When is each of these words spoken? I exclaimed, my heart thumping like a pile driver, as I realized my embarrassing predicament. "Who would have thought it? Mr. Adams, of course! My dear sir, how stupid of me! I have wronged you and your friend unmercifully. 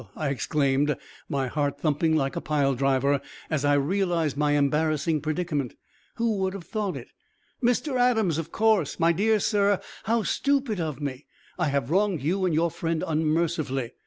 I 0.15 0.29
exclaimed, 0.29 0.97
my 1.29 1.45
heart 1.45 1.79
thumping 1.79 2.15
like 2.15 2.35
a 2.35 2.41
pile 2.41 2.73
driver, 2.73 3.21
as 3.51 3.63
I 3.63 3.75
realized 3.75 4.35
my 4.35 4.53
embarrassing 4.53 5.21
predicament. 5.21 5.75
"Who 6.15 6.37
would 6.37 6.55
have 6.55 6.63
thought 6.63 6.97
it? 6.97 7.09
Mr. 7.63 7.99
Adams, 7.99 8.39
of 8.39 8.51
course! 8.51 8.99
My 8.99 9.11
dear 9.11 9.39
sir, 9.39 9.79
how 10.05 10.23
stupid 10.23 10.79
of 10.79 10.99
me! 10.99 11.27
I 11.59 11.67
have 11.69 11.91
wronged 11.91 12.23
you 12.23 12.45
and 12.45 12.53
your 12.55 12.71
friend 12.71 13.03
unmercifully. 13.05 13.91